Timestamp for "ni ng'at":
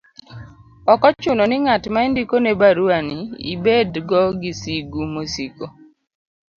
1.47-1.83